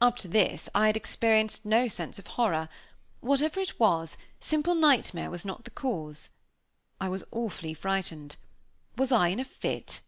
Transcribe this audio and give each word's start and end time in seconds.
Up 0.00 0.16
to 0.24 0.28
this 0.28 0.70
I 0.74 0.86
had 0.86 0.96
experienced 0.96 1.66
no 1.66 1.88
sense 1.88 2.18
of 2.18 2.26
horror. 2.26 2.70
Whatever 3.20 3.60
it 3.60 3.78
was, 3.78 4.16
simple 4.40 4.74
night 4.74 5.12
mare 5.12 5.30
was 5.30 5.44
not 5.44 5.64
the 5.64 5.70
cause. 5.70 6.30
I 6.98 7.10
was 7.10 7.22
awfully 7.32 7.74
frightened! 7.74 8.36
Was 8.96 9.12
I 9.12 9.28
in 9.28 9.40
a 9.40 9.44
fit? 9.44 10.00